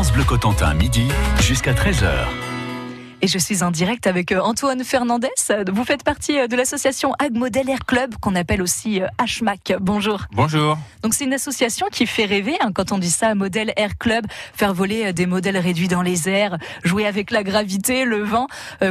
France 0.00 0.14
Bleu 0.14 0.24
Cotentin, 0.24 0.72
midi 0.72 1.08
jusqu'à 1.42 1.74
13h. 1.74 2.49
Et 3.22 3.26
je 3.26 3.36
suis 3.36 3.62
en 3.62 3.70
direct 3.70 4.06
avec 4.06 4.32
euh, 4.32 4.40
Antoine 4.40 4.82
Fernandez. 4.82 5.28
Vous 5.70 5.84
faites 5.84 6.02
partie 6.04 6.38
euh, 6.38 6.46
de 6.46 6.56
l'association 6.56 7.12
Ag 7.18 7.34
Model 7.34 7.68
Air 7.68 7.80
Club, 7.86 8.14
qu'on 8.18 8.34
appelle 8.34 8.62
aussi 8.62 9.02
euh, 9.02 9.06
HMAC. 9.18 9.74
Bonjour. 9.78 10.24
Bonjour. 10.32 10.78
Donc 11.02 11.12
c'est 11.12 11.24
une 11.24 11.34
association 11.34 11.88
qui 11.92 12.06
fait 12.06 12.24
rêver, 12.24 12.56
hein, 12.60 12.70
quand 12.74 12.92
on 12.92 12.98
dit 12.98 13.10
ça, 13.10 13.34
Model 13.34 13.74
Air 13.76 13.98
Club, 13.98 14.24
faire 14.54 14.72
voler 14.72 15.12
des 15.12 15.26
modèles 15.26 15.58
réduits 15.58 15.88
dans 15.88 16.00
les 16.00 16.30
airs, 16.30 16.56
jouer 16.82 17.06
avec 17.06 17.30
la 17.30 17.42
gravité, 17.42 18.06
le 18.06 18.22
vent. 18.22 18.46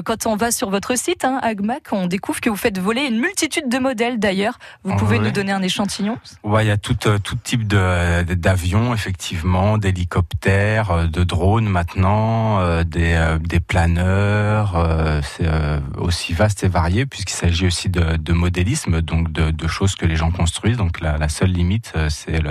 Quand 0.06 0.26
on 0.26 0.36
va 0.36 0.52
sur 0.52 0.70
votre 0.70 0.98
site, 0.98 1.24
hein, 1.24 1.40
AgMac, 1.42 1.84
on 1.92 2.08
découvre 2.08 2.42
que 2.42 2.50
vous 2.50 2.56
faites 2.56 2.80
voler 2.80 3.04
une 3.04 3.20
multitude 3.20 3.70
de 3.70 3.78
modèles 3.78 4.20
d'ailleurs. 4.20 4.58
Vous 4.84 4.96
pouvez 4.96 5.20
nous 5.20 5.32
donner 5.32 5.52
un 5.52 5.62
échantillon? 5.62 6.18
Ouais, 6.44 6.66
il 6.66 6.68
y 6.68 6.72
a 6.72 6.78
tout, 6.78 6.96
tout 6.96 7.36
type 7.44 7.68
d'avions, 7.68 8.94
effectivement, 8.94 9.78
d'hélicoptères, 9.78 11.08
de 11.08 11.24
drones 11.24 11.70
maintenant, 11.70 12.84
des, 12.84 13.38
des 13.42 13.60
planeurs 13.60 14.19
euh, 14.20 15.22
c'est 15.24 15.48
euh, 15.48 15.80
aussi 15.98 16.34
vaste 16.34 16.64
et 16.64 16.68
varié 16.68 17.06
puisqu'il 17.06 17.34
s'agit 17.34 17.68
aussi 17.68 17.90
de, 17.90 18.34
modélisme, 18.34 19.02
donc 19.02 19.32
de, 19.32 19.68
choses 19.68 19.96
que 19.96 20.06
les 20.06 20.16
gens 20.16 20.32
construisent. 20.32 20.78
Donc 20.78 21.02
la, 21.02 21.30
seule 21.30 21.52
limite, 21.52 21.94
euh, 21.96 22.10
c'est 22.10 22.42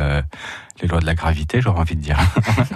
les 0.80 0.88
lois 0.88 1.00
de 1.00 1.06
la 1.06 1.14
gravité, 1.14 1.60
j'aurais 1.60 1.80
envie 1.80 1.96
de 1.96 2.00
dire. 2.00 2.18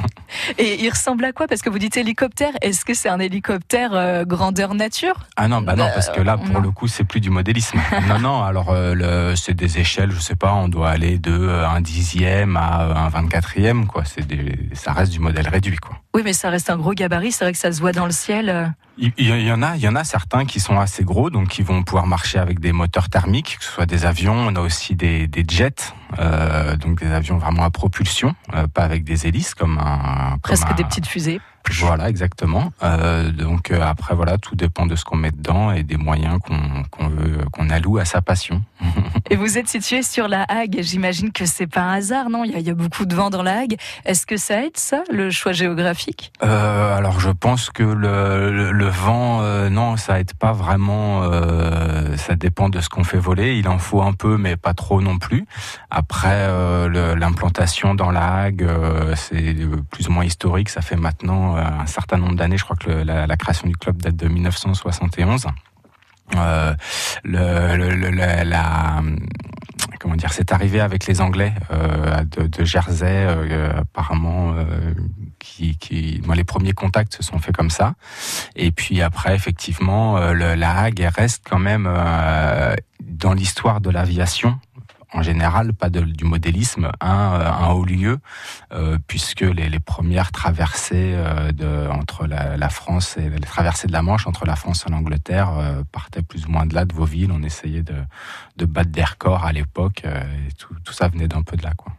et 0.59 0.83
il 0.83 0.91
ressemble 0.91 1.24
à 1.24 1.33
quoi? 1.33 1.47
Parce 1.47 1.62
que 1.62 1.70
vous 1.70 1.79
dites 1.79 1.97
hélicoptère, 1.97 2.52
est-ce 2.62 2.84
que 2.84 2.95
c'est 2.95 3.09
un 3.09 3.19
hélicoptère 3.19 4.25
grandeur 4.27 4.75
nature? 4.75 5.15
Ah 5.37 5.48
non, 5.48 5.62
bah 5.62 5.77
non, 5.77 5.88
parce 5.95 6.11
que 6.11 6.20
là, 6.20 6.37
pour 6.37 6.61
le 6.61 6.70
coup, 6.70 6.88
c'est 6.88 7.05
plus 7.05 7.20
du 7.20 7.30
modélisme. 7.30 7.80
non, 8.09 8.19
non, 8.19 8.42
alors 8.42 8.75
c'est 9.37 9.55
des 9.55 9.78
échelles, 9.78 10.11
je 10.11 10.20
sais 10.20 10.37
pas, 10.37 10.52
on 10.55 10.69
doit 10.69 10.91
aller 10.91 11.19
de 11.19 11.48
un 11.48 11.80
dixième 11.80 12.56
à 12.56 13.05
un 13.05 13.09
vingt-quatrième, 13.09 13.87
quoi. 13.87 14.05
C'est 14.05 14.23
ça 14.75 14.92
reste 14.92 15.12
du 15.12 15.20
modèle 15.20 15.48
réduit, 15.48 15.77
quoi. 15.77 15.97
Oui, 16.14 16.23
mais 16.25 16.33
ça 16.33 16.50
reste 16.50 16.70
un 16.70 16.77
gros 16.77 16.92
gabarit. 16.92 17.33
C'est 17.33 17.45
vrai 17.45 17.53
que 17.53 17.59
ça 17.59 17.73
se 17.73 17.80
voit 17.80 17.92
dans 17.92 18.06
le 18.06 18.12
ciel. 18.12 18.75
Il 18.98 19.12
y 19.19 19.50
en 19.50 19.62
a, 19.62 19.77
il 19.77 19.83
y 19.83 19.89
en 19.89 19.97
a 19.97 20.05
certains 20.05 20.45
qui 20.45 20.61
sont 20.61 20.78
assez 20.78 21.03
gros, 21.03 21.30
donc 21.30 21.48
qui 21.48 21.62
vont 21.62 21.83
pouvoir 21.83 22.06
marcher 22.06 22.39
avec 22.39 22.61
des 22.61 22.73
moteurs 22.73 23.08
thermiques, 23.08 23.56
que 23.58 23.64
ce 23.64 23.70
soit 23.70 23.86
des 23.86 24.05
avions. 24.05 24.34
On 24.34 24.55
a 24.55 24.61
aussi 24.61 24.95
des, 24.95 25.27
des 25.27 25.45
jets, 25.48 25.95
euh, 26.19 26.77
donc 26.77 27.00
des 27.00 27.11
avions 27.11 27.39
vraiment 27.39 27.64
à 27.64 27.70
propulsion, 27.93 28.35
euh, 28.55 28.67
pas 28.67 28.85
avec 28.85 29.05
des 29.05 29.27
hélices 29.27 29.55
comme 29.55 29.79
un 29.79 30.39
presque 30.43 30.75
des 30.77 30.85
petites 30.85 31.07
fusées. 31.07 31.41
Voilà, 31.70 32.08
exactement. 32.08 32.72
Euh, 32.82 33.30
donc 33.30 33.70
euh, 33.70 33.80
après, 33.82 34.14
voilà, 34.14 34.38
tout 34.38 34.56
dépend 34.56 34.86
de 34.86 34.96
ce 34.96 35.05
qu'on 35.05 35.16
met 35.16 35.30
dedans 35.30 35.72
et 35.72 35.82
des 35.82 35.96
moyens 35.96 36.38
qu'on 36.41 37.08
veut 37.08 37.38
qu'on 37.52 37.70
alloue 37.70 37.98
à 37.98 38.05
sa 38.05 38.20
passion. 38.20 38.62
et 39.30 39.36
vous 39.36 39.58
êtes 39.58 39.68
situé 39.68 40.02
sur 40.02 40.28
la 40.28 40.44
Hague. 40.48 40.78
J'imagine 40.80 41.33
que 41.33 41.46
c'est 41.46 41.66
pas 41.66 41.83
un 41.83 41.94
hasard, 41.94 42.30
non? 42.30 42.44
Il 42.44 42.52
y, 42.52 42.55
a, 42.55 42.58
il 42.58 42.66
y, 42.66 42.70
a, 42.70 42.74
beaucoup 42.74 43.06
de 43.06 43.14
vent 43.14 43.30
dans 43.30 43.42
la 43.42 43.60
Hague. 43.60 43.77
Est-ce 44.05 44.27
que 44.27 44.36
ça 44.36 44.64
aide 44.64 44.77
ça, 44.77 45.05
le 45.10 45.30
choix 45.30 45.52
géographique? 45.52 46.33
Euh, 46.42 46.96
Alors 46.96 47.20
je 47.20 47.30
pense 47.30 47.70
que 47.70 47.83
le, 47.83 48.72
le, 48.72 48.88
vent, 48.88 49.40
euh, 49.42 49.68
non, 49.68 49.96
ça 49.96 50.20
aide 50.20 50.34
pas 50.34 50.52
vraiment. 50.52 51.22
Ça 52.16 52.34
dépend 52.34 52.68
de 52.68 52.80
ce 52.80 52.88
qu'on 52.88 53.05
fait 53.05 53.18
voler. 53.18 53.56
Il 53.56 53.68
en 53.68 53.78
faut 53.78 54.02
un 54.02 54.12
peu, 54.12 54.36
mais 54.36 54.56
pas 54.56 54.74
trop 54.74 55.00
non 55.00 55.18
plus. 55.18 55.46
Après, 55.90 56.48
l'implantation 56.88 57.94
dans 57.94 58.10
la 58.10 58.34
Hague, 58.34 58.66
c'est 59.14 59.56
plus 59.90 60.08
ou 60.08 60.12
moins 60.12 60.24
historique. 60.24 60.68
Ça 60.68 60.83
fait 60.83 60.96
maintenant 60.96 61.52
euh, 61.56 61.61
un 61.61 61.86
certain 61.86 62.17
nombre 62.17 62.34
d'années. 62.34 62.56
Je 62.56 62.64
crois 62.64 62.77
que 62.77 62.91
la, 62.91 63.36
création 63.36 63.69
du 63.69 63.77
club 63.77 64.00
date 64.00 64.17
de 64.17 64.28
1971. 64.28 65.47
Euh, 66.34 66.75
le, 67.25 68.58
comment 69.98 70.17
dire, 70.17 70.33
c'est 70.33 70.53
arrivé 70.53 70.80
avec 70.80 71.06
les 71.06 71.20
Anglais 71.20 71.53
euh, 71.70 72.25
de, 72.25 72.64
Jersey, 72.64 73.27
apparemment, 73.77 74.55
qui, 75.39 76.23
les 76.34 76.45
premiers 76.45 76.73
contacts 76.73 77.14
se 77.14 77.23
sont 77.23 77.39
faits 77.39 77.55
comme 77.55 77.70
ça. 77.70 77.95
Et 78.56 78.73
puis 78.73 79.03
après, 79.03 79.34
effectivement, 79.34 80.19
la 80.33 80.78
Hague 80.78 81.08
reste 81.14 81.45
quand 81.48 81.58
même 81.58 81.89
dans 83.00 83.34
l'histoire 83.34 83.80
de 83.80 83.90
l'aviation 83.90 84.58
en 85.12 85.23
général, 85.23 85.73
pas 85.74 85.90
du 85.90 86.24
modélisme, 86.24 86.90
un, 87.00 87.08
un 87.08 87.70
haut 87.70 87.84
lieu, 87.84 88.18
euh, 88.73 88.98
puisque 89.06 89.42
les, 89.42 89.78
premières 89.78 90.33
traversées 90.33 91.14
euh, 91.14 91.52
de, 91.52 91.89
entre 91.90 92.27
la, 92.27 92.68
France 92.68 93.17
et 93.17 93.28
les 93.28 93.40
traversées 93.40 93.89
de 93.89 93.92
la 93.92 94.02
Manche 94.02 94.27
entre 94.27 94.46
la 94.46 94.56
France 94.56 94.84
et 94.86 94.90
l'Angleterre 94.90 95.51
euh, 95.56 95.83
partaient 95.90 96.22
plus 96.22 96.46
ou 96.46 96.51
moins 96.51 96.67
de 96.67 96.74
là, 96.74 96.84
de 96.84 96.95
vos 96.95 97.05
villes. 97.05 97.33
On 97.33 97.42
essayait 97.42 97.83
de, 97.83 97.96
de 98.56 98.64
battre 98.64 98.90
des 98.90 99.05
records 99.05 99.45
à 99.45 99.52
l'époque, 99.52 100.02
euh, 100.05 100.22
tout, 100.58 100.74
tout 100.84 100.92
ça 100.92 101.08
venait 101.08 101.28
d'un 101.28 101.42
peu 101.42 101.56
de 101.56 101.62
là, 101.62 101.72
quoi. 101.77 101.92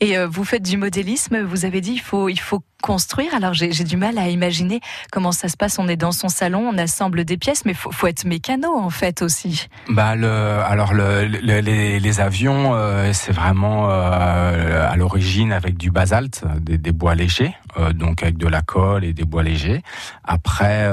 Et 0.00 0.16
euh, 0.16 0.26
vous 0.26 0.44
faites 0.44 0.62
du 0.62 0.78
modélisme, 0.78 1.42
vous 1.42 1.66
avez 1.66 1.82
dit 1.82 1.92
il 1.92 2.00
faut, 2.00 2.30
il 2.30 2.40
faut 2.40 2.62
construire. 2.80 3.34
Alors 3.34 3.54
j'ai 3.54 3.84
du 3.84 3.96
mal 3.96 4.18
à 4.18 4.28
imaginer 4.28 4.80
comment 5.10 5.32
ça 5.32 5.48
se 5.48 5.56
passe. 5.56 5.78
On 5.78 5.88
est 5.88 5.96
dans 5.96 6.12
son 6.12 6.28
salon, 6.28 6.68
on 6.72 6.78
assemble 6.78 7.24
des 7.24 7.36
pièces, 7.36 7.64
mais 7.64 7.74
faut, 7.74 7.90
faut 7.92 8.06
être 8.06 8.24
mécano 8.24 8.76
en 8.76 8.90
fait 8.90 9.22
aussi. 9.22 9.68
Bah 9.88 10.10
alors 10.10 10.94
le, 10.94 11.24
les, 11.26 12.20
avions, 12.20 12.74
euh, 12.74 13.12
c'est 13.12 13.32
vraiment 13.32 13.88
euh, 13.90 14.90
à 14.90 14.96
l'origine 14.96 15.52
avec 15.52 15.76
du 15.76 15.90
basalte, 15.90 16.44
des, 16.60 16.78
des 16.78 16.92
bois 16.92 17.14
légers, 17.14 17.54
euh, 17.78 17.92
donc 17.92 18.22
avec 18.22 18.36
de 18.36 18.46
la 18.46 18.62
colle 18.62 19.04
et 19.04 19.12
des 19.12 19.24
bois 19.24 19.42
légers. 19.42 19.82
Après, 20.24 20.88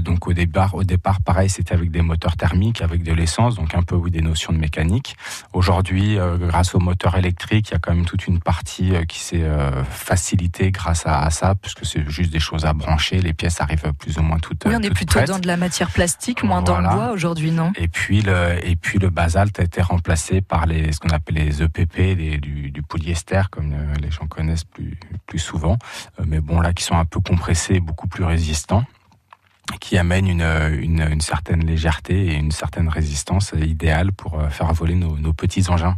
donc 0.00 0.26
au 0.26 0.32
départ, 0.32 0.74
au 0.74 0.84
départ, 0.84 1.20
pareil, 1.20 1.48
c'était 1.48 1.74
avec 1.74 1.90
des 1.90 2.02
moteurs 2.02 2.36
thermiques, 2.36 2.82
avec 2.82 3.02
de 3.02 3.12
l'essence, 3.12 3.54
donc 3.54 3.74
un 3.74 3.82
peu 3.82 3.94
oui 3.94 4.10
des 4.10 4.20
notions 4.20 4.52
de 4.52 4.58
mécanique. 4.58 5.16
Aujourd'hui, 5.52 6.18
grâce 6.40 6.74
aux 6.74 6.80
moteurs 6.80 7.16
électriques, 7.16 7.70
il 7.70 7.72
y 7.72 7.76
a 7.76 7.78
quand 7.78 7.94
même 7.94 8.04
toute 8.04 8.26
une 8.26 8.40
partie 8.40 8.92
qui 9.08 9.20
s'est 9.20 9.48
facilitée 9.88 10.70
grâce 10.72 11.06
à 11.06 11.29
ça, 11.30 11.54
puisque 11.54 11.84
c'est 11.84 12.08
juste 12.08 12.30
des 12.30 12.40
choses 12.40 12.64
à 12.64 12.72
brancher. 12.72 13.20
Les 13.20 13.32
pièces 13.32 13.60
arrivent 13.60 13.92
plus 13.98 14.18
ou 14.18 14.22
moins 14.22 14.38
toutes. 14.38 14.64
Oui, 14.66 14.74
on 14.76 14.82
est 14.82 14.90
plutôt 14.90 15.20
dans 15.22 15.38
de 15.38 15.46
la 15.46 15.56
matière 15.56 15.90
plastique, 15.90 16.42
moins 16.42 16.62
dans 16.62 16.80
le 16.80 16.88
bois 16.88 17.12
aujourd'hui, 17.12 17.50
non? 17.50 17.72
Et 17.76 17.88
puis 17.88 18.22
le 18.22 18.58
et 18.64 18.76
puis 18.76 18.98
le 18.98 19.10
basalte 19.10 19.58
a 19.60 19.62
été 19.62 19.82
remplacé 19.82 20.40
par 20.40 20.66
les 20.66 20.92
ce 20.92 21.00
qu'on 21.00 21.10
appelle 21.10 21.36
les 21.36 21.62
EPP, 21.62 21.96
les, 21.96 22.38
du, 22.38 22.70
du, 22.70 22.82
polyester, 22.82 23.42
comme 23.50 23.72
euh, 23.72 23.94
les 24.00 24.10
gens 24.10 24.26
connaissent 24.26 24.64
plus 24.64 24.98
plus 25.26 25.38
souvent. 25.38 25.78
Euh, 26.18 26.24
mais 26.26 26.40
bon, 26.40 26.60
là, 26.60 26.72
qui 26.72 26.84
sont 26.84 26.96
un 26.96 27.04
peu 27.04 27.20
compressés 27.20 27.80
beaucoup 27.80 28.08
plus 28.08 28.24
résistants 28.24 28.84
qui 29.80 29.96
amènent 29.98 30.26
une, 30.26 30.42
une, 30.42 31.00
une, 31.00 31.20
certaine 31.20 31.64
légèreté 31.64 32.26
et 32.26 32.34
une 32.34 32.50
certaine 32.50 32.88
résistance 32.88 33.54
idéale 33.56 34.12
pour 34.12 34.40
euh, 34.40 34.48
faire 34.48 34.72
voler 34.72 34.96
nos, 34.96 35.16
nos 35.16 35.32
petits 35.32 35.68
engins. 35.70 35.96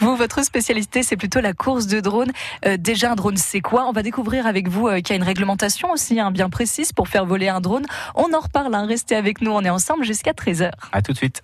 Vous, 0.00 0.16
votre 0.16 0.44
spécialité, 0.44 1.02
c'est 1.02 1.16
plutôt 1.16 1.40
la 1.40 1.52
course 1.52 1.86
de 1.86 2.00
drone. 2.00 2.30
Euh, 2.66 2.76
déjà, 2.76 3.12
un 3.12 3.14
drone, 3.14 3.36
c'est 3.36 3.60
quoi? 3.60 3.86
On 3.88 3.92
va 3.92 4.02
découvrir 4.02 4.46
avec 4.46 4.68
vous 4.68 4.88
euh, 4.88 4.96
qu'il 5.00 5.10
y 5.10 5.12
a 5.12 5.16
une 5.16 5.22
réglementation 5.22 5.90
aussi 5.90 6.20
hein, 6.20 6.30
bien 6.30 6.50
précise 6.50 6.92
pour 6.92 7.08
faire 7.08 7.26
voler 7.26 7.48
un 7.48 7.60
drone. 7.60 7.86
On 8.14 8.32
en 8.34 8.40
reparle, 8.40 8.74
hein. 8.74 8.86
restez 8.86 9.16
avec 9.16 9.40
nous, 9.40 9.50
on 9.50 9.62
est 9.62 9.70
ensemble 9.70 10.04
jusqu'à 10.04 10.32
13h. 10.32 10.70
À 10.92 11.02
tout 11.02 11.12
de 11.12 11.16
suite. 11.16 11.42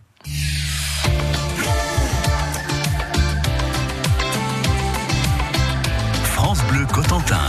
France 6.23 6.63
Bleu 6.69 6.87
Cotentin. 6.93 7.49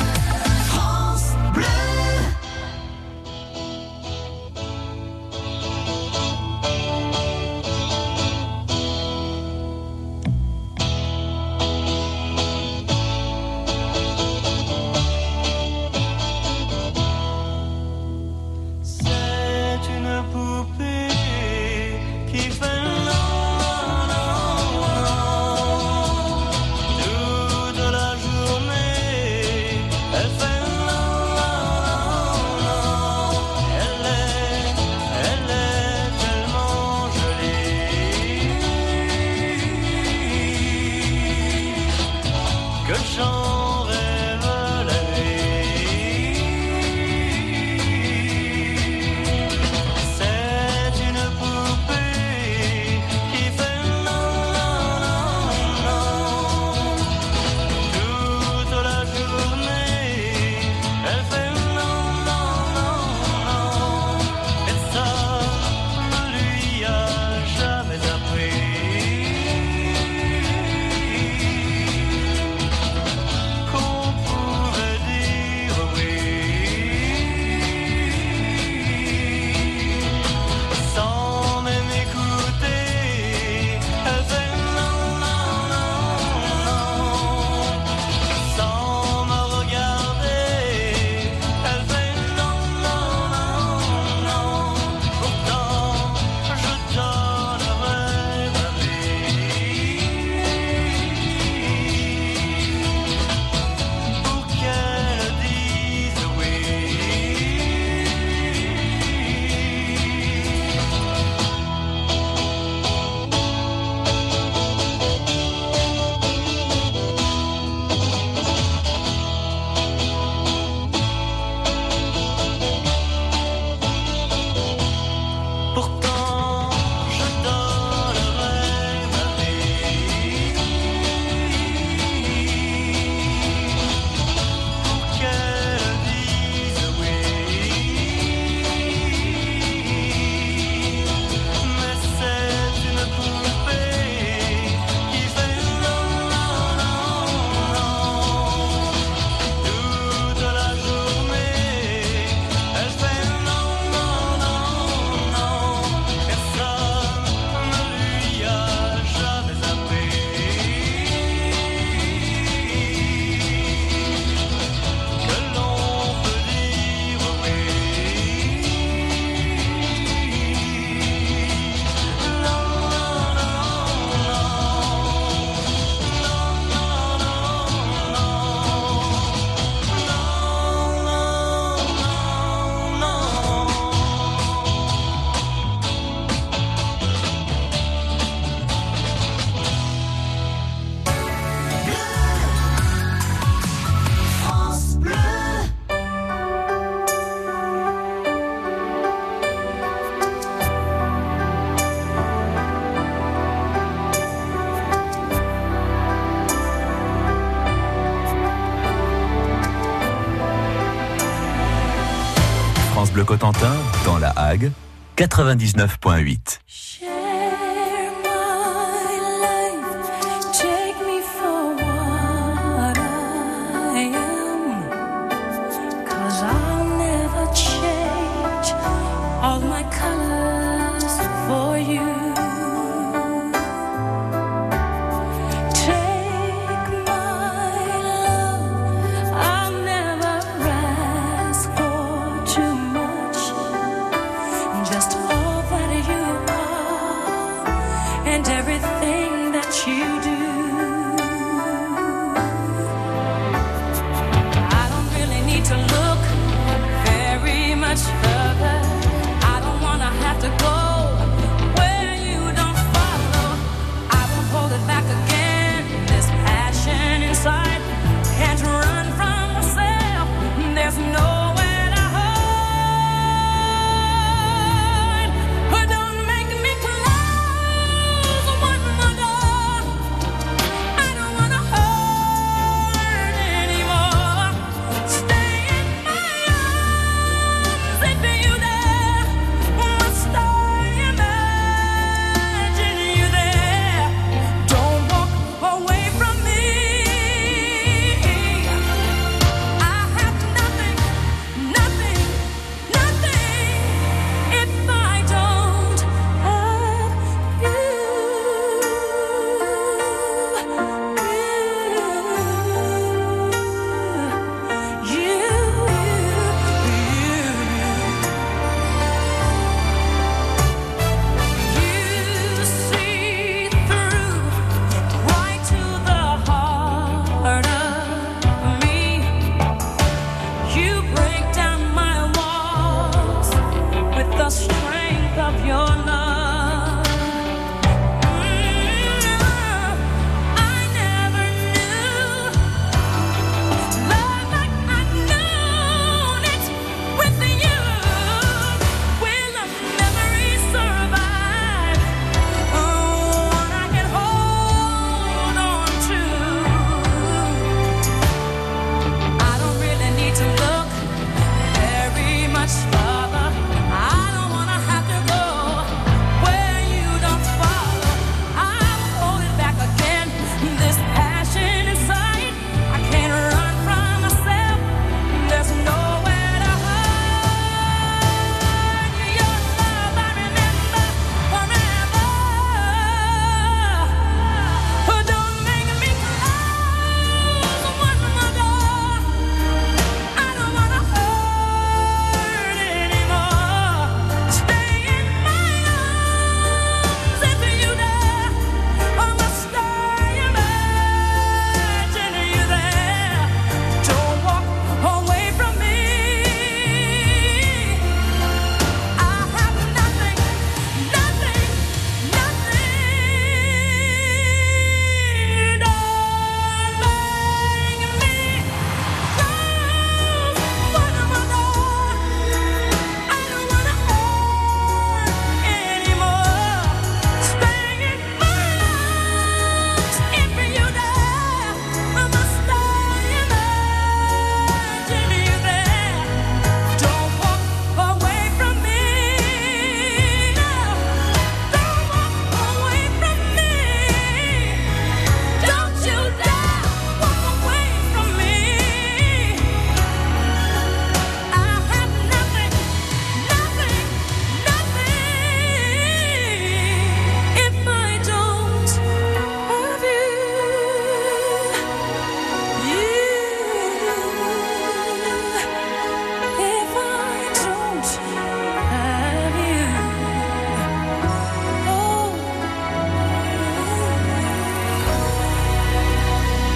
Cotentin, 213.26 213.74
dans 214.06 214.20
la 214.20 214.30
Hague, 214.32 214.72
99.8. 215.18 217.05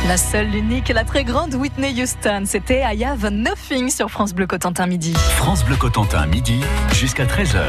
La 0.10 0.18
seule, 0.18 0.48
l'unique, 0.48 0.90
la 0.90 1.04
très 1.04 1.24
grande 1.24 1.54
Whitney 1.54 2.02
Houston. 2.02 2.42
C'était 2.48 2.82
I 2.82 3.04
Have 3.04 3.30
Nothing 3.30 3.92
sur 3.92 4.10
France 4.10 4.34
Bleu 4.34 4.48
Cotentin 4.48 4.88
midi. 4.88 5.14
France 5.14 5.64
Bleu 5.64 5.76
Cotentin 5.76 6.26
midi 6.26 6.62
jusqu'à 6.96 7.26
13h. 7.26 7.62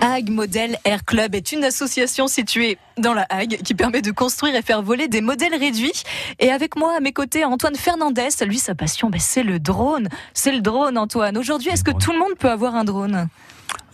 Hague 0.00 0.30
Model 0.30 0.78
Air 0.84 1.04
Club 1.04 1.34
est 1.34 1.50
une 1.50 1.64
association 1.64 2.28
située 2.28 2.78
dans 2.96 3.12
la 3.12 3.26
Hague 3.28 3.56
qui 3.64 3.74
permet 3.74 4.02
de 4.02 4.12
construire 4.12 4.54
et 4.54 4.62
faire 4.62 4.82
voler 4.82 5.08
des 5.08 5.20
modèles 5.20 5.56
réduits. 5.56 6.04
Et 6.38 6.52
avec 6.52 6.76
moi, 6.76 6.94
à 6.96 7.00
mes 7.00 7.12
côtés, 7.12 7.44
Antoine 7.44 7.74
Fernandez. 7.74 8.28
Lui, 8.46 8.60
sa 8.60 8.76
passion, 8.76 9.10
ben, 9.10 9.20
c'est 9.20 9.42
le 9.42 9.58
drone. 9.58 10.08
C'est 10.32 10.52
le 10.52 10.60
drone, 10.60 10.96
Antoine. 10.96 11.36
Aujourd'hui, 11.36 11.70
est-ce 11.70 11.82
que 11.82 11.90
tout 11.90 12.12
le 12.12 12.20
monde 12.20 12.36
peut 12.38 12.50
avoir 12.50 12.76
un 12.76 12.84
drone? 12.84 13.26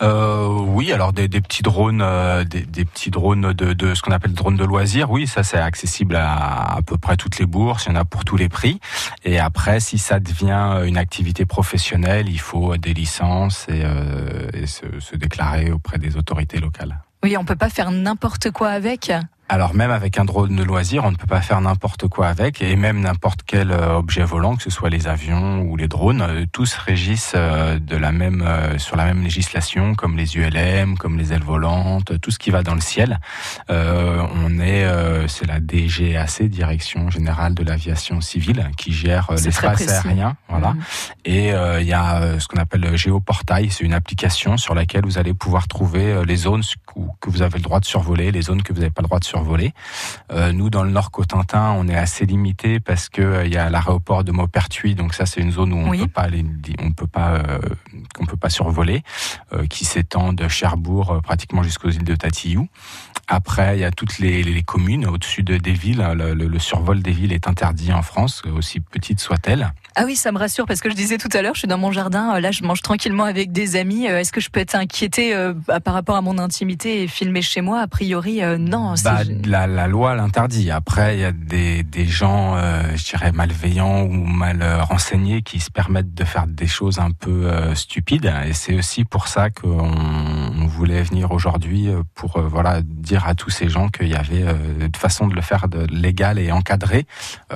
Euh, 0.02 0.46
Oui, 0.48 0.92
alors 0.92 1.12
des, 1.12 1.28
petits 1.28 1.62
drones, 1.62 2.02
euh, 2.02 2.44
des, 2.44 2.84
petits 2.84 3.10
drones 3.10 3.52
de, 3.52 3.72
de 3.72 3.94
ce 3.94 4.02
qu'on 4.02 4.12
appelle 4.12 4.32
drones 4.32 4.56
de 4.56 4.64
loisirs. 4.64 5.10
Oui, 5.10 5.26
ça 5.26 5.42
c'est 5.42 5.58
accessible 5.58 6.16
à 6.16 6.60
à 6.76 6.82
peu 6.82 6.96
près 6.96 7.16
toutes 7.16 7.38
les 7.38 7.46
bourses. 7.46 7.86
Il 7.86 7.90
y 7.90 7.92
en 7.92 8.00
a 8.00 8.04
pour 8.04 8.24
tous 8.24 8.36
les 8.36 8.48
prix. 8.48 8.80
Et 9.24 9.38
après, 9.38 9.80
si 9.80 9.98
ça 9.98 10.20
devient 10.20 10.82
une 10.84 10.96
activité 10.96 11.44
professionnelle, 11.44 12.28
il 12.28 12.40
faut 12.40 12.76
des 12.76 12.94
licences 12.94 13.66
et, 13.68 13.82
euh, 13.84 14.48
et 14.54 14.66
se, 14.66 14.86
se 14.98 15.16
déclarer 15.16 15.70
auprès 15.70 15.98
des 15.98 16.16
autorités 16.16 16.58
locales. 16.58 16.98
Oui, 17.22 17.36
on 17.36 17.44
peut 17.44 17.56
pas 17.56 17.68
faire 17.68 17.90
n'importe 17.90 18.50
quoi 18.50 18.70
avec. 18.70 19.12
Alors 19.52 19.74
même 19.74 19.90
avec 19.90 20.16
un 20.16 20.24
drone 20.24 20.54
de 20.54 20.62
loisir, 20.62 21.02
on 21.04 21.10
ne 21.10 21.16
peut 21.16 21.26
pas 21.26 21.40
faire 21.40 21.60
n'importe 21.60 22.06
quoi 22.06 22.28
avec, 22.28 22.62
et 22.62 22.76
même 22.76 23.00
n'importe 23.00 23.40
quel 23.44 23.72
euh, 23.72 23.96
objet 23.96 24.22
volant, 24.22 24.54
que 24.54 24.62
ce 24.62 24.70
soit 24.70 24.90
les 24.90 25.08
avions 25.08 25.62
ou 25.62 25.76
les 25.76 25.88
drones, 25.88 26.22
euh, 26.22 26.44
tous 26.52 26.76
régissent 26.76 27.32
euh, 27.34 27.80
de 27.80 27.96
la 27.96 28.12
même 28.12 28.46
sur 28.78 28.94
la 28.94 29.06
même 29.06 29.24
législation, 29.24 29.96
comme 29.96 30.16
les 30.16 30.36
ULM, 30.36 30.96
comme 30.96 31.18
les 31.18 31.32
ailes 31.32 31.42
volantes, 31.42 32.20
tout 32.20 32.30
ce 32.30 32.38
qui 32.38 32.50
va 32.50 32.62
dans 32.62 32.76
le 32.76 32.80
ciel. 32.80 33.18
Euh, 33.70 34.24
on 34.36 34.60
est, 34.60 34.86
c'est 35.26 35.46
la 35.46 35.58
DGAC, 35.58 36.42
Direction 36.42 37.10
générale 37.10 37.54
de 37.54 37.64
l'aviation 37.64 38.20
civile, 38.20 38.70
qui 38.76 38.92
gère 38.92 39.32
l'espace 39.32 39.88
aérien, 39.88 40.36
voilà. 40.48 40.74
Mmh. 40.74 40.82
Et 41.24 41.48
il 41.80 41.86
y 41.86 41.92
a 41.92 42.38
ce 42.38 42.46
qu'on 42.46 42.60
appelle 42.60 42.82
le 42.82 42.96
géoportail, 42.96 43.70
c'est 43.70 43.82
une 43.82 43.94
application 43.94 44.56
sur 44.56 44.76
laquelle 44.76 45.04
vous 45.04 45.18
allez 45.18 45.34
pouvoir 45.34 45.66
trouver 45.66 46.24
les 46.24 46.36
zones 46.36 46.62
que 47.20 47.30
vous 47.30 47.42
avez 47.42 47.58
le 47.58 47.64
droit 47.64 47.80
de 47.80 47.84
survoler, 47.84 48.30
les 48.30 48.42
zones 48.42 48.62
que 48.62 48.72
vous 48.72 48.78
n'avez 48.78 48.92
pas 48.92 49.02
le 49.02 49.08
droit 49.08 49.18
de 49.18 49.24
survoler 49.24 49.39
Euh, 50.32 50.52
nous, 50.52 50.70
dans 50.70 50.82
le 50.82 50.90
Nord 50.90 51.10
Cotentin, 51.10 51.74
on 51.76 51.88
est 51.88 51.96
assez 51.96 52.26
limité 52.26 52.80
parce 52.80 53.08
que 53.08 53.22
euh, 53.22 53.46
il 53.46 53.52
y 53.52 53.56
a 53.56 53.70
l'aéroport 53.70 54.24
de 54.24 54.32
Maupertuis, 54.32 54.94
donc 54.94 55.14
ça 55.14 55.26
c'est 55.26 55.40
une 55.40 55.52
zone 55.52 55.72
où 55.72 55.78
on 55.78 55.90
peut 55.90 56.06
pas 56.06 56.22
aller, 56.22 56.44
on 56.80 56.92
peut 56.92 57.06
pas, 57.06 57.34
euh, 57.34 57.60
qu'on 58.14 58.26
peut 58.26 58.36
pas 58.36 58.50
survoler, 58.50 59.02
qui 59.68 59.84
s'étend 59.84 60.32
de 60.32 60.48
Cherbourg 60.48 61.20
pratiquement 61.22 61.62
jusqu'aux 61.62 61.90
îles 61.90 62.04
de 62.04 62.14
Tatillou. 62.14 62.68
Après, 63.26 63.76
il 63.76 63.80
y 63.80 63.84
a 63.84 63.90
toutes 63.90 64.18
les, 64.18 64.42
les 64.42 64.62
communes 64.62 65.06
au-dessus 65.06 65.42
de, 65.42 65.56
des 65.56 65.72
villes. 65.72 66.04
Le, 66.14 66.34
le, 66.34 66.48
le, 66.48 66.58
survol 66.58 67.00
des 67.02 67.12
villes 67.12 67.32
est 67.32 67.46
interdit 67.46 67.92
en 67.92 68.02
France, 68.02 68.42
aussi 68.46 68.80
petite 68.80 69.20
soit-elle. 69.20 69.72
Ah 69.96 70.04
oui, 70.04 70.16
ça 70.16 70.30
me 70.32 70.38
rassure 70.38 70.66
parce 70.66 70.80
que 70.80 70.90
je 70.90 70.94
disais 70.94 71.18
tout 71.18 71.28
à 71.32 71.42
l'heure, 71.42 71.54
je 71.54 71.60
suis 71.60 71.68
dans 71.68 71.78
mon 71.78 71.90
jardin, 71.90 72.38
là 72.38 72.50
je 72.52 72.62
mange 72.62 72.80
tranquillement 72.80 73.24
avec 73.24 73.52
des 73.52 73.76
amis. 73.76 74.06
Est-ce 74.06 74.32
que 74.32 74.40
je 74.40 74.50
peux 74.50 74.60
être 74.60 74.74
inquiété 74.74 75.34
euh, 75.34 75.54
par 75.84 75.94
rapport 75.94 76.16
à 76.16 76.20
mon 76.20 76.38
intimité 76.38 77.02
et 77.02 77.08
filmer 77.08 77.42
chez 77.42 77.60
moi? 77.60 77.80
A 77.80 77.86
priori, 77.86 78.42
euh, 78.42 78.56
non. 78.56 78.94
Bah, 79.04 79.22
la, 79.44 79.66
la, 79.66 79.88
loi 79.88 80.14
l'interdit. 80.14 80.70
Après, 80.70 81.16
il 81.16 81.20
y 81.20 81.24
a 81.24 81.32
des, 81.32 81.82
des 81.82 82.06
gens, 82.06 82.56
euh, 82.56 82.82
je 82.94 83.04
dirais, 83.04 83.32
malveillants 83.32 84.02
ou 84.02 84.12
mal 84.12 84.62
renseignés 84.80 85.42
qui 85.42 85.60
se 85.60 85.70
permettent 85.70 86.14
de 86.14 86.24
faire 86.24 86.46
des 86.46 86.66
choses 86.66 86.98
un 86.98 87.10
peu 87.10 87.50
stupides. 87.74 88.32
Et 88.46 88.52
c'est 88.52 88.74
aussi 88.74 89.04
pour 89.04 89.28
ça 89.28 89.50
qu'on 89.50 89.90
on 89.90 90.66
voulait 90.66 91.02
venir 91.02 91.32
aujourd'hui 91.32 91.88
pour 92.14 92.40
voilà 92.40 92.80
dire 92.82 93.26
à 93.26 93.34
tous 93.34 93.50
ces 93.50 93.68
gens 93.68 93.88
qu'il 93.88 94.08
y 94.08 94.14
avait 94.14 94.44
une 94.80 94.94
façon 94.94 95.26
de 95.26 95.34
le 95.34 95.40
faire 95.40 95.68
de 95.68 95.86
légal 95.90 96.38
et 96.38 96.52
encadré 96.52 97.06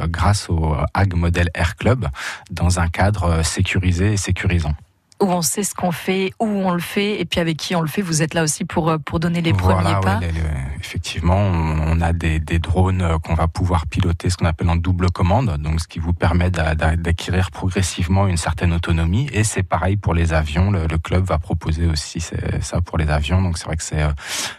grâce 0.09 0.49
au 0.49 0.75
Ag 0.95 1.15
Model 1.15 1.51
Air 1.55 1.77
Club 1.77 2.09
dans 2.51 2.81
un 2.81 2.89
cadre 2.89 3.43
sécurisé 3.43 4.13
et 4.13 4.17
sécurisant 4.17 4.75
où 5.23 5.27
on 5.27 5.43
sait 5.43 5.63
ce 5.63 5.75
qu'on 5.75 5.93
fait, 5.93 6.33
où 6.41 6.47
on 6.47 6.73
le 6.73 6.81
fait, 6.81 7.21
et 7.21 7.25
puis 7.25 7.41
avec 7.41 7.57
qui 7.57 7.75
on 7.77 7.81
le 7.81 7.89
fait. 7.89 8.03
Vous 8.03 8.23
êtes 8.23 8.35
là 8.35 8.43
aussi 8.43 8.65
pour 8.65 8.91
euh, 8.91 8.99
pour 8.99 9.21
donner 9.21 9.41
les 9.41 9.53
premiers 9.53 9.95
pas. 10.03 10.19
Ouais, 10.19 10.31
effectivement, 10.79 11.37
on 11.37 12.01
a 12.01 12.13
des, 12.13 12.41
des 12.41 12.59
drones 12.59 13.03
euh, 13.03 13.19
qu'on 13.19 13.35
va 13.35 13.47
pouvoir 13.47 13.87
piloter, 13.87 14.29
ce 14.29 14.37
qu'on 14.37 14.47
appelle 14.47 14.69
en 14.69 14.77
double 14.77 15.11
commande, 15.11 15.57
donc 15.59 15.81
ce 15.81 15.89
qui 15.89 15.99
vous 15.99 16.13
permet 16.13 16.51
d'acquérir 16.51 17.51
progressivement 17.51 18.27
une 18.27 18.37
certaine 18.37 18.73
autonomie. 18.73 19.29
Et 19.33 19.45
c'est 19.45 19.63
pareil 19.63 19.97
pour 19.97 20.15
les 20.15 20.33
avions. 20.33 20.71
Le, 20.71 20.87
le, 20.87 20.99
club 20.99 21.25
va 21.25 21.39
proposer 21.39 21.87
aussi 21.87 22.21
ça 22.21 22.81
pour 22.81 22.99
les 22.99 23.09
avions. 23.09 23.41
Donc 23.41 23.59
c'est 23.59 23.67
vrai 23.67 23.77
que 23.77 23.83
euh, 23.95 24.11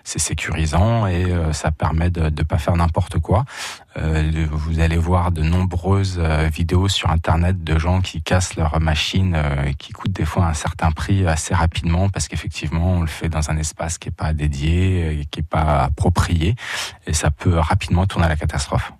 c'est 0.03 0.19
sécurisant 0.19 1.05
et 1.07 1.25
ça 1.51 1.71
permet 1.71 2.09
de 2.09 2.21
ne 2.21 2.43
pas 2.43 2.57
faire 2.57 2.75
n'importe 2.75 3.19
quoi. 3.19 3.45
Euh, 3.97 4.47
vous 4.51 4.79
allez 4.79 4.97
voir 4.97 5.31
de 5.31 5.41
nombreuses 5.41 6.19
vidéos 6.19 6.87
sur 6.87 7.09
Internet 7.09 7.63
de 7.63 7.79
gens 7.79 8.01
qui 8.01 8.21
cassent 8.21 8.55
leur 8.55 8.79
machine, 8.79 9.37
qui 9.77 9.93
coûtent 9.93 10.11
des 10.11 10.25
fois 10.25 10.47
un 10.47 10.53
certain 10.53 10.91
prix 10.91 11.25
assez 11.25 11.53
rapidement 11.53 12.09
parce 12.09 12.27
qu'effectivement 12.27 12.93
on 12.93 13.01
le 13.01 13.07
fait 13.07 13.29
dans 13.29 13.49
un 13.49 13.57
espace 13.57 13.97
qui 13.97 14.09
est 14.09 14.11
pas 14.11 14.33
dédié, 14.33 15.25
qui 15.31 15.39
est 15.39 15.43
pas 15.43 15.83
approprié 15.83 16.55
et 17.07 17.13
ça 17.13 17.31
peut 17.31 17.57
rapidement 17.57 18.05
tourner 18.05 18.25
à 18.25 18.29
la 18.29 18.35
catastrophe. 18.35 18.91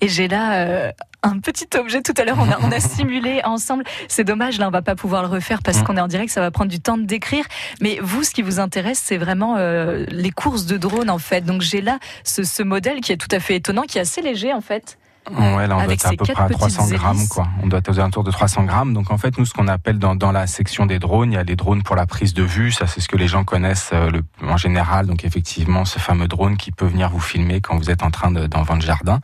Et 0.00 0.08
j'ai 0.08 0.28
là 0.28 0.66
euh, 0.66 0.92
un 1.22 1.38
petit 1.38 1.68
objet 1.78 2.02
tout 2.02 2.14
à 2.16 2.24
l'heure, 2.24 2.38
on 2.38 2.50
a, 2.50 2.58
on 2.62 2.72
a 2.72 2.80
simulé 2.80 3.40
ensemble. 3.44 3.84
C'est 4.08 4.24
dommage, 4.24 4.58
là, 4.58 4.68
on 4.68 4.70
va 4.70 4.82
pas 4.82 4.94
pouvoir 4.94 5.22
le 5.22 5.28
refaire 5.28 5.62
parce 5.62 5.80
mm. 5.80 5.84
qu'on 5.84 5.96
est 5.96 6.00
en 6.00 6.08
direct, 6.08 6.30
ça 6.30 6.40
va 6.40 6.50
prendre 6.50 6.70
du 6.70 6.80
temps 6.80 6.98
de 6.98 7.04
décrire. 7.04 7.44
Mais 7.80 7.98
vous, 8.00 8.24
ce 8.24 8.30
qui 8.30 8.42
vous 8.42 8.60
intéresse, 8.60 9.00
c'est 9.04 9.18
vraiment 9.18 9.56
euh, 9.56 10.04
les 10.08 10.30
courses 10.30 10.66
de 10.66 10.76
drones, 10.76 11.10
en 11.10 11.18
fait. 11.18 11.42
Donc 11.42 11.62
j'ai 11.62 11.80
là 11.80 11.98
ce, 12.24 12.42
ce 12.42 12.62
modèle 12.62 13.00
qui 13.00 13.12
est 13.12 13.16
tout 13.16 13.34
à 13.34 13.40
fait 13.40 13.56
étonnant, 13.56 13.82
qui 13.82 13.98
est 13.98 14.02
assez 14.02 14.22
léger, 14.22 14.52
en 14.52 14.60
fait. 14.60 14.98
Ouais, 15.28 15.66
là, 15.66 15.76
on 15.76 15.84
doit 15.84 15.92
être 15.92 16.06
à 16.06 16.10
peu 16.10 16.24
près 16.24 16.42
à 16.42 16.48
300 16.48 16.88
grammes, 16.88 17.28
quoi. 17.28 17.46
On 17.62 17.66
doit 17.66 17.78
être 17.78 17.90
aux 17.90 17.98
alentours 17.98 18.24
de 18.24 18.30
300 18.30 18.64
grammes. 18.64 18.94
Donc, 18.94 19.10
en 19.10 19.18
fait, 19.18 19.38
nous, 19.38 19.44
ce 19.44 19.52
qu'on 19.52 19.68
appelle 19.68 19.98
dans, 19.98 20.16
dans 20.16 20.32
la 20.32 20.46
section 20.46 20.86
des 20.86 20.98
drones, 20.98 21.32
il 21.32 21.34
y 21.34 21.38
a 21.38 21.44
les 21.44 21.56
drones 21.56 21.82
pour 21.82 21.94
la 21.94 22.06
prise 22.06 22.34
de 22.34 22.42
vue. 22.42 22.72
Ça, 22.72 22.86
c'est 22.86 23.00
ce 23.00 23.08
que 23.08 23.16
les 23.16 23.28
gens 23.28 23.44
connaissent 23.44 23.90
euh, 23.92 24.10
le, 24.10 24.22
en 24.42 24.56
général. 24.56 25.06
Donc, 25.06 25.24
effectivement, 25.24 25.84
ce 25.84 25.98
fameux 25.98 26.26
drone 26.26 26.56
qui 26.56 26.72
peut 26.72 26.86
venir 26.86 27.10
vous 27.10 27.20
filmer 27.20 27.60
quand 27.60 27.76
vous 27.76 27.90
êtes 27.90 28.02
en 28.02 28.10
train 28.10 28.30
d'en 28.30 28.62
vendre 28.62 28.82
jardin. 28.82 29.20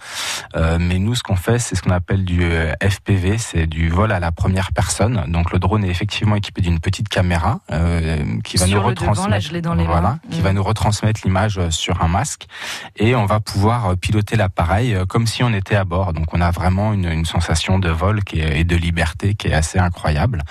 Euh, 0.55 0.79
mais 0.81 0.99
nous, 0.99 1.15
ce 1.15 1.23
qu'on 1.23 1.37
fait, 1.37 1.59
c'est 1.59 1.75
ce 1.75 1.83
qu'on 1.83 1.91
appelle 1.91 2.25
du 2.25 2.45
euh, 2.45 2.73
FPV. 2.83 3.39
C'est 3.39 3.67
du 3.67 3.89
vol 3.89 4.13
à 4.13 4.21
la 4.21 4.33
première 4.33 4.73
personne. 4.73 5.25
Donc, 5.29 5.51
le 5.51 5.59
drone 5.59 5.83
est 5.85 5.91
effectivement 5.91 6.37
équipé 6.37 6.61
d'une 6.61 6.79
petite 6.79 7.09
caméra 7.09 7.61
euh, 7.73 8.23
qui 8.45 8.59
va 8.59 8.67
sur 8.67 8.81
nous 8.83 8.87
retransmettre, 8.87 9.53
devant, 9.53 9.75
là, 9.75 9.85
voilà, 9.85 10.01
mains. 10.03 10.19
qui 10.31 10.41
mmh. 10.41 10.45
va 10.45 10.53
nous 10.53 10.63
retransmettre 10.63 11.21
l'image 11.25 11.61
sur 11.71 12.03
un 12.03 12.09
masque. 12.09 12.47
Et 12.97 13.17
on 13.17 13.25
va 13.25 13.41
pouvoir 13.41 13.97
piloter 13.97 14.37
l'appareil 14.37 14.97
comme 15.09 15.27
si 15.27 15.43
on 15.43 15.53
était 15.53 15.75
à 15.75 15.86
bord. 15.87 16.13
Donc 16.13 16.35
on 16.35 16.41
a 16.41 16.51
vraiment 16.51 16.93
une, 16.93 17.07
une 17.07 17.25
sensation 17.25 17.79
de 17.79 17.89
vol 17.89 18.23
qui 18.25 18.41
est, 18.41 18.61
et 18.61 18.65
de 18.65 18.77
liberté 18.77 19.35
qui 19.35 19.49
est 19.49 19.55
assez 19.55 19.79
incroyable. 19.79 20.43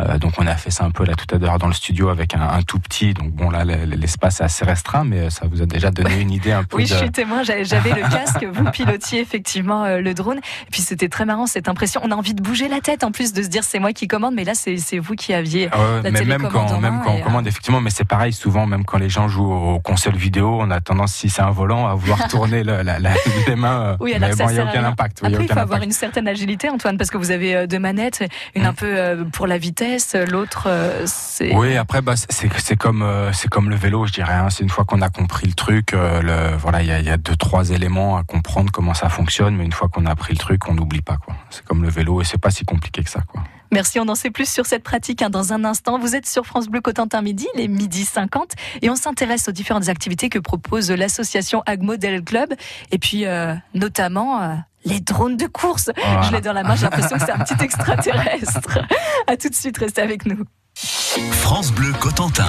Euh, 0.00 0.18
donc 0.18 0.34
on 0.38 0.46
a 0.46 0.56
fait 0.56 0.70
ça 0.70 0.84
un 0.84 0.90
peu 0.90 1.04
là 1.04 1.14
tout 1.14 1.34
à 1.34 1.38
l'heure 1.38 1.58
dans 1.58 1.66
le 1.66 1.74
studio 1.74 2.08
avec 2.08 2.34
un, 2.34 2.40
un, 2.40 2.62
tout 2.62 2.78
petit. 2.78 3.14
Donc 3.14 3.32
bon 3.32 3.50
là 3.50 3.64
l'espace 3.64 4.40
est 4.40 4.44
assez 4.44 4.64
restreint, 4.64 5.04
mais 5.04 5.30
ça 5.30 5.46
vous 5.46 5.62
a 5.62 5.66
déjà 5.66 5.90
donné 5.90 6.20
une 6.20 6.30
idée 6.30 6.52
un 6.52 6.64
peu. 6.64 6.78
oui, 6.78 6.84
de... 6.84 6.88
je 6.88 6.94
suis 6.94 7.10
témoin. 7.10 7.42
J'avais 7.42 7.90
le 7.90 8.08
casque, 8.10 8.44
vous 8.44 8.70
pilotiez 8.70 9.20
effectivement 9.20 9.84
euh, 9.84 10.00
le 10.00 10.14
drone. 10.14 10.38
Et 10.38 10.70
puis 10.70 10.82
c'était 10.82 11.08
très 11.08 11.24
marrant 11.24 11.46
cette 11.46 11.68
impression. 11.68 12.00
On 12.04 12.10
a 12.10 12.14
envie 12.14 12.34
de 12.34 12.42
bouger 12.42 12.68
la 12.68 12.80
tête 12.80 13.04
en 13.04 13.12
plus 13.12 13.32
de 13.32 13.42
se 13.42 13.48
dire 13.48 13.64
c'est 13.64 13.78
moi 13.78 13.92
qui 13.92 14.08
commande, 14.08 14.34
mais 14.34 14.44
là 14.44 14.52
c'est 14.54 14.98
vous 14.98 15.14
qui 15.14 15.34
aviez 15.34 15.68
euh, 15.74 16.02
la 16.02 16.10
mais 16.10 16.24
même 16.24 16.48
quand 16.48 16.80
même 16.80 17.00
quand 17.04 17.12
on 17.12 17.20
commande 17.20 17.46
effectivement, 17.46 17.80
mais 17.80 17.90
c'est 17.90 18.04
pareil 18.04 18.32
souvent 18.32 18.66
même 18.66 18.84
quand 18.84 18.98
les 18.98 19.10
gens 19.10 19.28
jouent 19.28 19.52
aux 19.52 19.80
consoles 19.80 20.16
vidéo, 20.16 20.58
on 20.60 20.70
a 20.70 20.80
tendance 20.80 21.14
si 21.14 21.28
c'est 21.28 21.42
un 21.42 21.50
volant 21.50 21.86
à 21.86 21.94
vouloir 21.94 22.28
tourner 22.28 22.62
le, 22.62 22.82
la, 22.82 22.98
la, 22.98 23.10
les 23.46 23.56
mains. 23.56 23.96
Oui, 24.00 24.14
mais 24.18 24.30
bon, 24.34 24.48
il 24.48 24.54
n'y 24.54 24.60
a 24.60 24.75
aucun 24.78 24.88
impact. 24.88 25.18
Après, 25.18 25.30
il 25.30 25.36
faut 25.36 25.42
impact. 25.44 25.58
avoir 25.58 25.82
une 25.82 25.92
certaine 25.92 26.28
agilité, 26.28 26.68
Antoine, 26.70 26.96
parce 26.98 27.10
que 27.10 27.18
vous 27.18 27.30
avez 27.30 27.66
deux 27.66 27.78
manettes, 27.78 28.24
une 28.54 28.62
mmh. 28.62 28.66
un 28.66 28.72
peu 28.72 29.16
pour 29.32 29.46
la 29.46 29.58
vitesse, 29.58 30.16
l'autre 30.30 30.68
c'est. 31.06 31.54
Oui, 31.54 31.76
après 31.76 32.02
bah, 32.02 32.14
c'est 32.16 32.76
comme 32.76 33.04
c'est 33.32 33.48
comme 33.48 33.70
le 33.70 33.76
vélo, 33.76 34.06
je 34.06 34.12
dirais. 34.12 34.34
Hein. 34.34 34.50
C'est 34.50 34.62
une 34.62 34.70
fois 34.70 34.84
qu'on 34.84 35.02
a 35.02 35.08
compris 35.08 35.46
le 35.46 35.54
truc, 35.54 35.94
euh, 35.94 36.22
le, 36.22 36.56
voilà, 36.56 36.82
il 36.82 36.88
y 36.88 36.92
a, 36.92 37.00
y 37.00 37.10
a, 37.10 37.16
deux 37.16 37.36
trois 37.36 37.70
éléments 37.70 38.16
à 38.16 38.22
comprendre 38.22 38.70
comment 38.72 38.94
ça 38.94 39.08
fonctionne, 39.08 39.56
mais 39.56 39.64
une 39.64 39.72
fois 39.72 39.88
qu'on 39.88 40.06
a 40.06 40.10
appris 40.10 40.32
le 40.32 40.38
truc, 40.38 40.68
on 40.68 40.74
n'oublie 40.74 41.02
pas 41.02 41.16
quoi. 41.16 41.34
C'est 41.50 41.64
comme 41.64 41.82
le 41.82 41.88
vélo 41.88 42.20
et 42.20 42.24
c'est 42.24 42.40
pas 42.40 42.50
si 42.50 42.64
compliqué 42.64 43.02
que 43.02 43.10
ça 43.10 43.20
quoi. 43.20 43.42
Merci, 43.76 44.00
on 44.00 44.08
en 44.08 44.14
sait 44.14 44.30
plus 44.30 44.50
sur 44.50 44.64
cette 44.64 44.82
pratique 44.82 45.20
hein, 45.20 45.28
dans 45.28 45.52
un 45.52 45.62
instant. 45.62 45.98
Vous 45.98 46.16
êtes 46.16 46.26
sur 46.26 46.46
France 46.46 46.66
Bleu 46.66 46.80
Cotentin 46.80 47.20
Midi, 47.20 47.46
les 47.54 47.68
midi 47.68 48.06
50, 48.06 48.52
et 48.80 48.88
on 48.88 48.96
s'intéresse 48.96 49.48
aux 49.48 49.52
différentes 49.52 49.90
activités 49.90 50.30
que 50.30 50.38
propose 50.38 50.90
l'association 50.90 51.62
Ag 51.66 51.82
Model 51.82 52.24
Club, 52.24 52.54
et 52.90 52.96
puis 52.98 53.26
euh, 53.26 53.54
notamment 53.74 54.40
euh, 54.40 54.54
les 54.86 55.00
drones 55.00 55.36
de 55.36 55.46
course. 55.46 55.90
Voilà. 55.94 56.22
Je 56.22 56.32
l'ai 56.32 56.40
dans 56.40 56.54
la 56.54 56.62
main, 56.62 56.74
j'ai 56.74 56.84
l'impression 56.84 57.18
que 57.18 57.26
c'est 57.26 57.32
un 57.32 57.40
petit 57.40 57.62
extraterrestre. 57.62 58.78
à 59.26 59.36
tout 59.36 59.50
de 59.50 59.54
suite, 59.54 59.76
restez 59.76 60.00
avec 60.00 60.24
nous. 60.24 60.42
France 60.74 61.70
Bleu 61.70 61.92
Cotentin. 62.00 62.48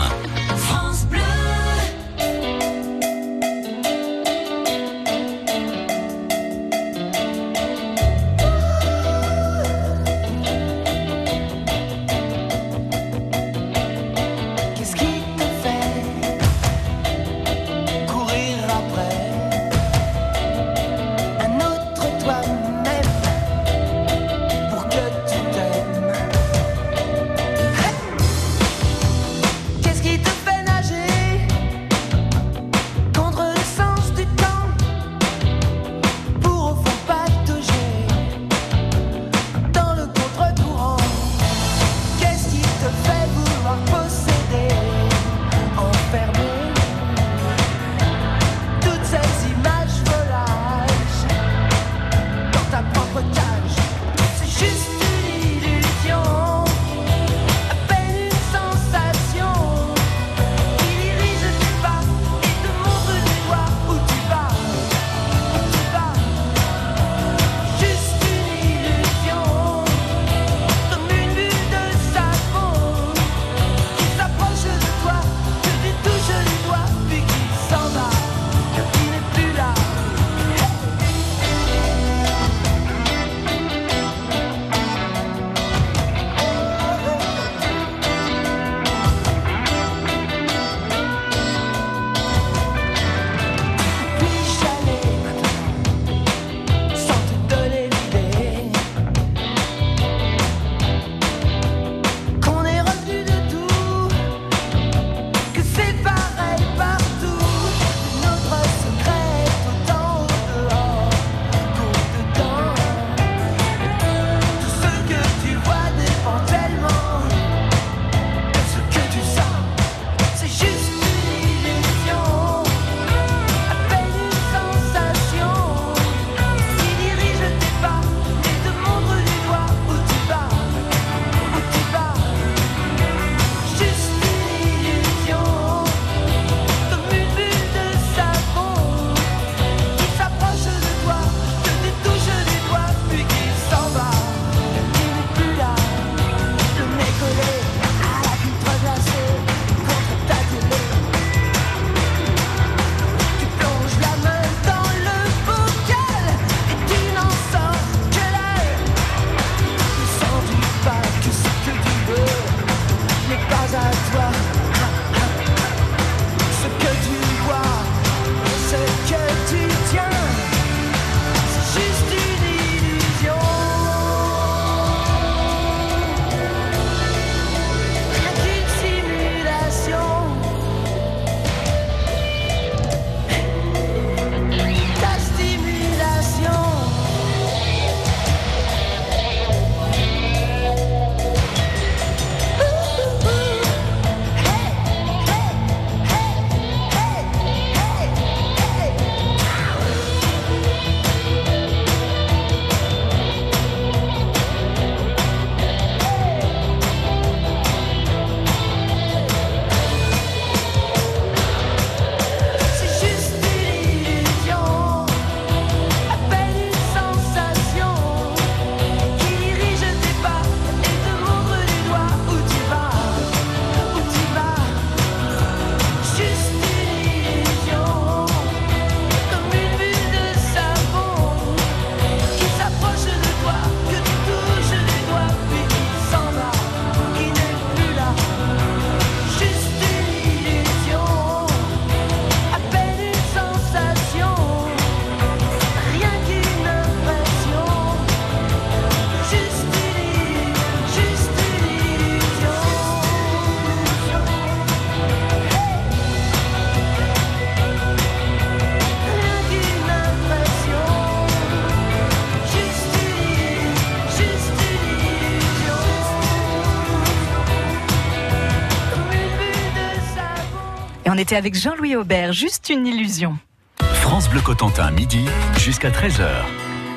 On 271.17 271.19
était 271.19 271.35
avec 271.35 271.55
Jean-Louis 271.55 271.95
Aubert, 271.95 272.31
juste 272.31 272.69
une 272.69 272.85
illusion. 272.85 273.39
France 273.79 274.29
Bleu 274.29 274.39
Cotentin, 274.39 274.91
midi 274.91 275.25
jusqu'à 275.57 275.89
13h. 275.89 276.27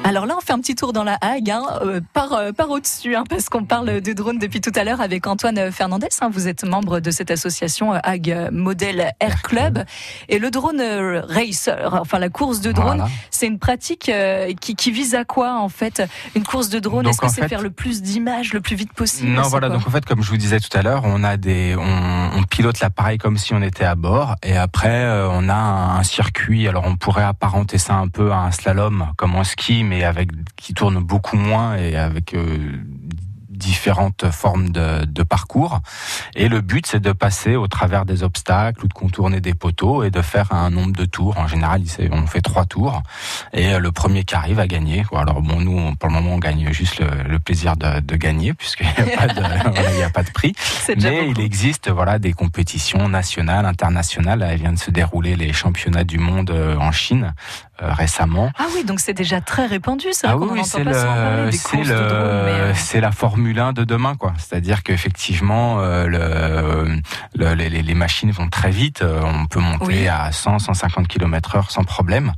Alors 0.03 0.25
là, 0.25 0.35
on 0.37 0.41
fait 0.41 0.55
un 0.55 0.59
petit 0.61 0.75
tour 0.75 0.93
dans 0.93 1.05
la 1.05 1.19
Hague, 1.21 1.51
hein, 1.51 1.63
euh, 1.83 2.01
par, 2.15 2.33
euh, 2.33 2.53
par 2.53 2.71
au-dessus, 2.71 3.15
hein, 3.15 3.25
parce 3.29 3.49
qu'on 3.51 3.65
parle 3.65 4.01
de 4.01 4.13
drone 4.15 4.39
depuis 4.39 4.61
tout 4.63 4.73
à 4.75 4.83
l'heure 4.83 5.01
avec 5.03 5.27
Antoine 5.27 5.71
Fernandez. 5.71 6.09
Hein, 6.21 6.31
vous 6.33 6.49
êtes 6.49 6.65
membre 6.65 7.01
de 7.01 7.11
cette 7.11 7.31
association 7.31 7.95
euh, 7.95 7.99
Hague 8.03 8.49
Model 8.51 9.13
Air 9.21 9.43
Club. 9.43 9.85
Et 10.29 10.39
le 10.39 10.51
drone 10.51 10.81
racer, 10.81 12.01
enfin 12.01 12.19
la 12.19 12.31
course 12.31 12.61
de 12.61 12.73
drone, 12.73 13.05
c'est 13.31 13.47
une 13.47 13.59
pratique 13.59 14.11
qui, 14.61 14.75
qui, 14.75 14.91
vise 14.91 15.15
à 15.15 15.25
quoi 15.25 15.61
en 15.61 15.69
fait? 15.69 16.03
Une 16.35 16.45
course 16.45 16.71
de 16.71 16.79
drone, 16.79 17.07
est-ce 17.07 17.21
que 17.21 17.29
c'est 17.29 17.47
faire 17.47 17.63
le 17.63 17.71
plus 17.71 18.03
d'images 18.03 18.53
le 18.55 18.61
plus 18.61 18.77
vite 18.77 18.93
possible? 18.95 19.31
Non, 19.31 19.43
voilà. 19.43 19.69
Donc 19.69 19.87
en 19.87 19.91
fait, 19.91 20.05
comme 20.07 20.23
je 20.23 20.31
vous 20.31 20.39
disais 20.39 20.61
tout 20.61 20.77
à 20.77 20.83
l'heure, 20.83 21.03
on 21.05 21.23
a 21.23 21.37
des, 21.37 21.77
on, 21.79 22.39
on 22.39 22.43
pilote 22.45 22.81
l'appareil 22.81 23.19
comme 23.19 23.37
si 23.37 23.53
on 23.53 23.63
était 23.63 23.85
à 23.85 23.95
bord, 23.95 24.37
et 24.43 24.57
après 24.57 25.05
on 25.31 25.49
a 25.49 25.55
un 25.55 26.03
circuit. 26.03 26.67
Alors 26.67 26.85
on 26.87 26.97
pourrait 26.97 27.25
apparenter 27.25 27.79
ça 27.79 27.95
un 27.95 28.09
peu 28.09 28.33
à 28.33 28.39
un 28.39 28.51
slalom, 28.51 29.09
comme 29.17 29.37
en 29.37 29.45
ski 29.45 29.85
mais 29.91 30.05
avec 30.05 30.31
qui 30.55 30.73
tourne 30.73 31.01
beaucoup 31.01 31.37
moins 31.37 31.77
et 31.77 31.97
avec 31.97 32.35
euh, 32.35 32.79
différentes 33.61 34.31
formes 34.31 34.71
de, 34.71 35.05
de, 35.05 35.23
parcours. 35.23 35.81
Et 36.35 36.49
le 36.49 36.61
but, 36.63 36.87
c'est 36.87 37.01
de 37.01 37.13
passer 37.13 37.57
au 37.57 37.69
travers 37.69 38.07
des 38.07 38.23
obstacles 38.23 38.85
ou 38.85 38.89
de 38.89 38.95
contourner 38.95 39.41
des 39.41 39.55
poteaux 39.55 40.03
et 40.03 40.11
de 40.11 40.23
faire 40.23 40.53
un 40.53 40.71
nombre 40.71 40.93
de 40.93 41.05
tours. 41.05 41.37
En 41.39 41.47
général, 41.47 41.83
on 42.11 42.27
fait 42.27 42.41
trois 42.41 42.65
tours. 42.65 43.03
Et 43.53 43.75
euh, 43.75 43.79
le 43.79 43.93
premier 43.93 44.25
qui 44.25 44.35
arrive 44.35 44.61
à 44.61 44.67
gagner. 44.67 45.05
Alors 45.13 45.43
bon, 45.43 45.61
nous, 45.61 45.95
pour 45.97 46.09
le 46.09 46.15
moment, 46.15 46.35
on 46.35 46.39
gagne 46.39 46.73
juste 46.73 47.01
le, 47.01 47.29
le 47.29 47.39
plaisir 47.39 47.77
de, 47.77 48.01
de 48.01 48.17
gagner 48.17 48.55
puisqu'il 48.55 48.87
n'y 48.87 49.13
a, 49.13 49.17
pas 49.17 49.27
de, 49.29 49.43
a 50.05 50.11
pas 50.11 50.23
de 50.23 50.31
prix. 50.31 50.55
Mais 50.97 51.29
il 51.29 51.41
existe 51.41 51.91
voilà 51.91 52.19
des 52.19 52.33
compétitions 52.33 53.09
nationales, 53.09 53.67
internationales. 53.67 54.49
Il 54.53 54.59
vient 54.63 54.73
de 54.73 54.79
se 54.79 54.91
dérouler 54.91 55.37
les 55.37 55.53
championnats 55.53 56.05
du 56.05 56.19
monde 56.19 56.51
euh, 56.51 56.77
en 56.79 56.93
Chine 56.93 57.35
récemment. 57.81 58.51
Ah 58.59 58.67
oui, 58.75 58.85
donc 58.85 59.01
c'est 59.01 59.15
déjà 59.15 59.41
très 59.41 59.67
répandu, 59.67 60.09
ça. 60.13 60.31
Ah 60.31 60.37
oui, 60.37 60.61
c'est 60.65 60.85
le, 60.85 60.93
c'est 61.53 61.85
le, 61.85 61.95
euh, 61.95 62.75
c'est 62.75 63.01
la 63.01 63.13
Formule 63.13 63.59
1 63.59 63.73
de 63.73 63.85
demain, 63.85 64.15
quoi. 64.17 64.33
C'est-à-dire 64.39 64.83
qu'effectivement, 64.83 65.81
euh, 65.81 66.07
le, 66.07 67.01
le 67.35 67.55
les, 67.55 67.69
les, 67.69 67.95
machines 67.95 68.31
vont 68.31 68.49
très 68.49 68.71
vite. 68.71 69.03
On 69.03 69.47
peut 69.47 69.61
monter 69.61 70.09
à 70.09 70.33
100, 70.33 70.59
150 70.59 71.09
km/h 71.09 71.71
sans 71.71 71.85
problème. 71.85 72.33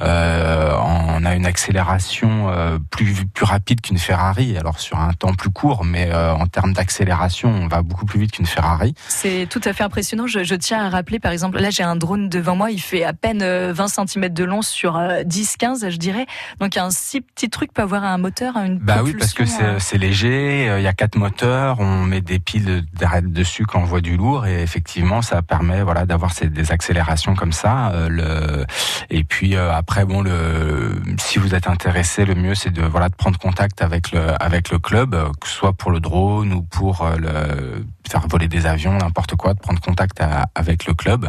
Euh, 0.00 0.74
on 0.78 1.24
a 1.24 1.34
une 1.34 1.46
accélération 1.46 2.52
plus 2.90 3.26
plus 3.26 3.44
rapide 3.44 3.80
qu'une 3.80 3.98
Ferrari. 3.98 4.56
Alors 4.56 4.78
sur 4.78 4.98
un 4.98 5.12
temps 5.12 5.34
plus 5.34 5.50
court, 5.50 5.84
mais 5.84 6.12
en 6.14 6.46
termes 6.46 6.72
d'accélération, 6.72 7.48
on 7.50 7.68
va 7.68 7.82
beaucoup 7.82 8.06
plus 8.06 8.20
vite 8.20 8.32
qu'une 8.32 8.46
Ferrari. 8.46 8.94
C'est 9.08 9.46
tout 9.48 9.60
à 9.64 9.72
fait 9.72 9.84
impressionnant. 9.84 10.26
Je, 10.26 10.44
je, 10.44 10.54
tiens 10.54 10.84
à 10.84 10.88
rappeler, 10.88 11.18
par 11.18 11.32
exemple, 11.32 11.58
là 11.60 11.70
j'ai 11.70 11.82
un 11.82 11.96
drone 11.96 12.28
devant 12.28 12.56
moi, 12.56 12.70
il 12.70 12.80
fait 12.80 13.04
à 13.04 13.12
peine 13.12 13.44
20 13.44 13.88
cm 13.88 14.28
de 14.28 14.44
long 14.44 14.62
sur 14.62 14.83
sur 14.84 14.98
10-15, 14.98 15.86
euh, 15.86 15.90
je 15.90 15.96
dirais. 15.96 16.26
Donc 16.60 16.76
un 16.76 16.90
si 16.90 17.22
petit 17.22 17.48
truc 17.48 17.72
peut 17.72 17.80
avoir 17.80 18.04
un 18.04 18.18
moteur, 18.18 18.58
une 18.58 18.78
Bah 18.78 18.98
oui, 19.02 19.14
parce 19.18 19.32
que 19.32 19.46
c'est 19.46 19.62
euh, 19.64 19.98
léger, 19.98 20.68
euh, 20.68 20.78
il 20.78 20.82
y 20.82 20.86
a 20.86 20.92
quatre 20.92 21.16
moteurs, 21.16 21.80
on 21.80 22.02
met 22.02 22.20
des 22.20 22.38
piles 22.38 22.84
d'arrêt 22.92 23.22
dessus 23.22 23.64
quand 23.64 23.80
on 23.80 23.84
voit 23.84 24.02
du 24.02 24.18
lourd 24.18 24.46
et 24.46 24.62
effectivement 24.62 25.22
ça 25.22 25.40
permet 25.40 25.82
voilà 25.82 26.04
d'avoir 26.04 26.32
des 26.34 26.70
accélérations 26.70 27.34
comme 27.34 27.52
ça. 27.52 27.92
le 28.08 28.66
et 29.08 29.24
puis 29.24 29.56
après 29.56 30.04
bon 30.04 30.20
le 30.20 31.00
si 31.18 31.38
vous 31.38 31.54
êtes 31.54 31.68
intéressé, 31.68 32.26
le 32.26 32.34
mieux 32.34 32.54
c'est 32.54 32.70
de 32.70 32.82
voilà 32.82 33.08
de 33.08 33.14
prendre 33.14 33.38
contact 33.38 33.80
avec 33.80 34.12
le 34.12 34.20
avec 34.42 34.70
le 34.70 34.78
club, 34.78 35.12
que 35.40 35.48
ce 35.48 35.54
soit 35.54 35.72
pour 35.72 35.92
le 35.92 36.00
drone 36.00 36.52
ou 36.52 36.62
pour 36.62 37.08
le 37.16 37.84
faire 38.08 38.26
voler 38.28 38.48
des 38.48 38.66
avions, 38.66 38.92
n'importe 38.92 39.34
quoi, 39.36 39.54
de 39.54 39.58
prendre 39.58 39.80
contact 39.80 40.22
avec 40.54 40.86
le 40.86 40.94
club. 40.94 41.28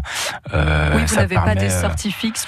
Euh, 0.54 0.94
oui, 0.96 1.04
vous 1.06 1.16
n'avez 1.16 1.36
pas 1.36 1.56
des 1.56 1.70
sorties 1.70 2.12
fixes. 2.12 2.48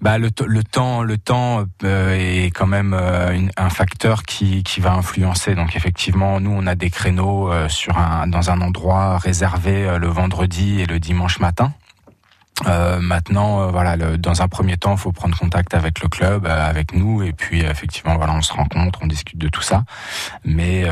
Bah, 0.00 0.18
le, 0.18 0.30
le 0.46 0.62
temps, 0.62 1.02
le 1.02 1.18
temps 1.18 1.64
euh, 1.84 2.44
est 2.44 2.50
quand 2.50 2.66
même 2.66 2.94
euh, 2.94 3.38
un 3.56 3.70
facteur 3.70 4.22
qui, 4.22 4.62
qui 4.62 4.80
va 4.80 4.92
influencer. 4.92 5.54
Donc 5.54 5.76
effectivement, 5.76 6.40
nous 6.40 6.50
on 6.52 6.66
a 6.66 6.74
des 6.74 6.90
créneaux 6.90 7.50
euh, 7.50 7.68
sur 7.68 7.98
un 7.98 8.26
dans 8.26 8.50
un 8.50 8.60
endroit 8.60 9.18
réservé 9.18 9.98
le 9.98 10.08
vendredi 10.08 10.80
et 10.80 10.86
le 10.86 10.98
dimanche 10.98 11.40
matin. 11.40 11.72
Euh, 12.66 13.00
maintenant, 13.00 13.62
euh, 13.62 13.66
voilà, 13.70 13.96
le, 13.96 14.18
dans 14.18 14.42
un 14.42 14.48
premier 14.48 14.76
temps, 14.76 14.92
il 14.92 14.98
faut 14.98 15.12
prendre 15.12 15.36
contact 15.36 15.74
avec 15.74 16.02
le 16.02 16.08
club, 16.08 16.46
euh, 16.46 16.68
avec 16.68 16.94
nous, 16.94 17.22
et 17.22 17.32
puis 17.32 17.60
effectivement, 17.60 18.16
voilà, 18.16 18.34
on 18.34 18.42
se 18.42 18.52
rencontre, 18.52 19.00
on 19.02 19.06
discute 19.06 19.38
de 19.38 19.48
tout 19.48 19.62
ça. 19.62 19.84
Mais 20.44 20.84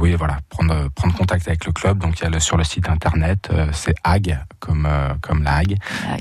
oui, 0.00 0.14
voilà, 0.14 0.38
prendre 0.48 0.88
prendre 0.90 1.14
contact 1.14 1.48
avec 1.48 1.64
le 1.64 1.72
club. 1.72 1.98
Donc 1.98 2.20
il 2.20 2.24
y 2.24 2.26
a 2.26 2.30
le, 2.30 2.40
sur 2.40 2.56
le 2.56 2.64
site 2.64 2.88
internet, 2.88 3.50
c'est 3.72 3.94
ag 4.04 4.38
comme 4.58 4.88
comme 5.20 5.42
la 5.42 5.56
Hague 5.56 5.76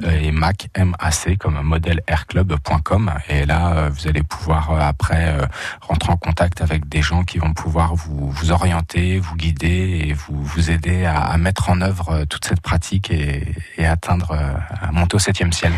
et 0.05 0.31
mac 0.31 0.69
m 0.75 0.95
a 0.99 1.11
c 1.11 1.35
comme 1.35 1.59
modèleairclub.com. 1.61 3.11
Et 3.29 3.45
là, 3.45 3.89
vous 3.89 4.07
allez 4.07 4.23
pouvoir 4.23 4.71
après 4.79 5.35
rentrer 5.81 6.11
en 6.11 6.17
contact 6.17 6.61
avec 6.61 6.87
des 6.87 7.01
gens 7.01 7.23
qui 7.23 7.39
vont 7.39 7.53
pouvoir 7.53 7.95
vous 7.95 8.29
vous 8.29 8.51
orienter, 8.51 9.19
vous 9.19 9.35
guider 9.35 10.05
et 10.07 10.13
vous 10.13 10.41
vous 10.43 10.71
aider 10.71 11.05
à, 11.05 11.19
à 11.19 11.37
mettre 11.37 11.69
en 11.69 11.81
œuvre 11.81 12.25
toute 12.25 12.45
cette 12.45 12.61
pratique 12.61 13.11
et, 13.11 13.53
et 13.77 13.85
atteindre 13.85 14.12
euh, 14.31 14.53
à 14.81 14.91
monter 14.91 15.15
au 15.15 15.19
septième 15.19 15.51
ciel. 15.51 15.71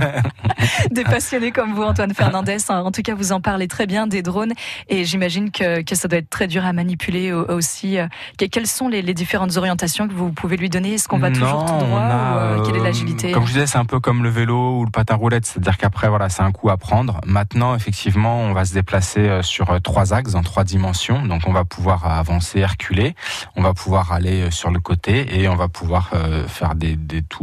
des 0.90 1.04
passionnés 1.04 1.52
comme 1.52 1.74
vous, 1.74 1.82
Antoine 1.82 2.14
Fernandez. 2.14 2.56
En 2.68 2.90
tout 2.90 3.02
cas, 3.02 3.14
vous 3.14 3.32
en 3.32 3.40
parlez 3.40 3.68
très 3.68 3.86
bien 3.86 4.06
des 4.06 4.22
drones 4.22 4.52
et 4.88 5.04
j'imagine 5.04 5.50
que, 5.50 5.82
que 5.82 5.94
ça 5.94 6.08
doit 6.08 6.18
être 6.18 6.30
très 6.30 6.46
dur 6.46 6.64
à 6.64 6.72
manipuler 6.72 7.32
aussi. 7.32 7.98
Euh, 7.98 8.06
quelles 8.50 8.66
sont 8.66 8.88
les, 8.88 9.02
différentes 9.14 9.56
orientations 9.56 10.08
que 10.08 10.12
vous 10.12 10.32
pouvez 10.32 10.56
lui 10.56 10.68
donner? 10.68 10.94
Est-ce 10.94 11.08
qu'on 11.08 11.18
va 11.18 11.30
toujours 11.30 11.64
tout 11.64 11.72
droit 11.72 12.00
ou 12.00 12.38
euh, 12.38 12.64
quelle 12.64 12.76
est 12.76 12.84
l'agilité? 12.84 13.32
Comme 13.32 13.46
je 13.46 13.52
disais, 13.52 13.66
c'est 13.66 13.78
un 13.78 13.84
peu 13.84 14.00
comme 14.00 14.22
le 14.22 14.28
vélo 14.28 14.80
ou 14.80 14.84
le 14.84 14.90
patin 14.90 15.14
roulette, 15.14 15.46
c'est-à-dire 15.46 15.76
qu'après, 15.78 16.08
voilà, 16.08 16.28
c'est 16.28 16.42
un 16.42 16.52
coup 16.52 16.70
à 16.70 16.76
prendre. 16.76 17.20
Maintenant, 17.24 17.74
effectivement, 17.74 18.40
on 18.40 18.52
va 18.52 18.64
se 18.64 18.74
déplacer 18.74 19.40
sur 19.42 19.80
trois 19.82 20.12
axes, 20.12 20.34
en 20.34 20.42
trois 20.42 20.64
dimensions. 20.64 21.24
Donc, 21.24 21.42
on 21.46 21.52
va 21.52 21.64
pouvoir 21.64 22.06
avancer, 22.06 22.64
reculer, 22.64 23.14
on 23.56 23.62
va 23.62 23.72
pouvoir 23.72 24.12
aller 24.12 24.50
sur 24.50 24.70
le 24.70 24.80
côté 24.80 25.40
et 25.40 25.48
on 25.48 25.56
va 25.56 25.68
pouvoir 25.68 26.10
faire 26.48 26.74
des, 26.74 26.96
des 26.96 27.22
tours. 27.22 27.35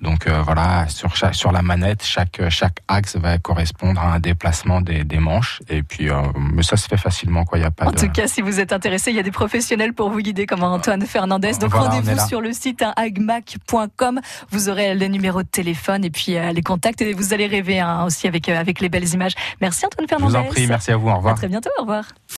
Donc 0.00 0.26
euh, 0.26 0.42
voilà, 0.42 0.88
sur 0.88 1.14
chaque, 1.16 1.34
sur 1.34 1.52
la 1.52 1.62
manette, 1.62 2.04
chaque 2.04 2.40
chaque 2.48 2.78
axe 2.88 3.16
va 3.16 3.38
correspondre 3.38 4.00
à 4.00 4.12
un 4.14 4.20
déplacement 4.20 4.80
des, 4.80 5.04
des 5.04 5.18
manches. 5.18 5.60
Et 5.68 5.82
puis, 5.82 6.10
euh, 6.10 6.22
mais 6.36 6.62
ça 6.62 6.76
se 6.76 6.86
fait 6.86 6.96
facilement, 6.96 7.44
quoi. 7.44 7.58
Il 7.58 7.62
y 7.62 7.64
a 7.64 7.70
pas. 7.70 7.86
En 7.86 7.92
tout 7.92 8.08
cas, 8.08 8.26
si 8.26 8.40
vous 8.42 8.60
êtes 8.60 8.72
intéressé, 8.72 9.10
il 9.10 9.16
y 9.16 9.20
a 9.20 9.22
des 9.22 9.30
professionnels 9.30 9.92
pour 9.92 10.10
vous 10.10 10.20
guider, 10.20 10.46
comme 10.46 10.62
Antoine 10.62 11.04
Fernandez. 11.06 11.52
Donc 11.60 11.74
rendez-vous 11.74 12.18
sur 12.26 12.40
le 12.40 12.52
site 12.52 12.82
hein, 12.82 12.92
agmac.com. 12.96 14.20
Vous 14.50 14.68
aurez 14.68 14.94
les 14.94 15.08
numéros 15.08 15.42
de 15.42 15.48
téléphone 15.48 16.04
et 16.04 16.10
puis 16.10 16.36
euh, 16.36 16.52
les 16.52 16.62
contacts 16.62 17.02
et 17.02 17.12
vous 17.12 17.34
allez 17.34 17.46
rêver 17.46 17.80
hein, 17.80 18.04
aussi 18.04 18.26
avec 18.26 18.48
avec 18.48 18.80
les 18.80 18.88
belles 18.88 19.08
images. 19.12 19.34
Merci 19.60 19.86
Antoine 19.86 20.08
Fernandez. 20.08 20.34
Je 20.34 20.38
vous 20.38 20.46
en 20.46 20.48
prie, 20.48 20.66
merci 20.66 20.90
à 20.90 20.96
vous. 20.96 21.08
Au 21.08 21.16
revoir. 21.16 21.34
À 21.34 21.36
très 21.36 21.48
bientôt. 21.48 21.70
Au 21.78 21.82
revoir. 21.82 22.04